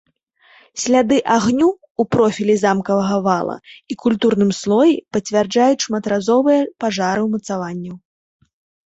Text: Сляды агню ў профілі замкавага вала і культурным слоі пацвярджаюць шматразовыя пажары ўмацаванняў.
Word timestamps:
Сляды 0.83 1.17
агню 1.33 1.65
ў 1.67 2.03
профілі 2.15 2.55
замкавага 2.63 3.17
вала 3.27 3.57
і 3.93 3.97
культурным 4.05 4.51
слоі 4.61 4.95
пацвярджаюць 5.19 5.85
шматразовыя 5.85 6.61
пажары 6.87 7.21
ўмацаванняў. 7.27 7.95